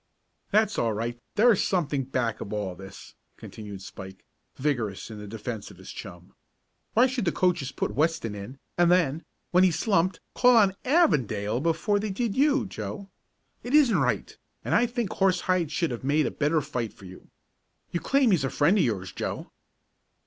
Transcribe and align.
"That's 0.49 0.79
all 0.79 0.93
right, 0.93 1.19
there's 1.35 1.63
something 1.63 2.05
back 2.05 2.41
of 2.41 2.51
all 2.51 2.73
this," 2.73 3.13
continued 3.37 3.83
Spike, 3.83 4.25
vigorous 4.55 5.11
in 5.11 5.29
defence 5.29 5.69
of 5.69 5.77
his 5.77 5.91
chum. 5.91 6.33
"Why 6.95 7.05
should 7.05 7.25
the 7.25 7.31
coaches 7.31 7.71
put 7.71 7.93
Weston 7.93 8.33
in, 8.33 8.57
and 8.79 8.89
then, 8.91 9.23
when 9.51 9.63
he 9.63 9.69
slumped, 9.69 10.19
call 10.33 10.57
on 10.57 10.73
Avondale 10.85 11.59
before 11.59 11.99
they 11.99 12.09
did 12.09 12.35
you, 12.35 12.65
Joe? 12.65 13.11
It 13.61 13.75
isn't 13.75 13.99
right, 13.99 14.35
and 14.65 14.73
I 14.73 14.87
think 14.87 15.13
Horsehide 15.13 15.71
should 15.71 15.91
have 15.91 16.03
made 16.03 16.25
a 16.25 16.31
better 16.31 16.61
fight 16.61 16.93
for 16.93 17.05
you. 17.05 17.27
You 17.91 17.99
claim 17.99 18.31
he's 18.31 18.43
a 18.43 18.49
friend 18.49 18.79
of 18.79 18.83
yours, 18.83 19.11
Joe." 19.11 19.51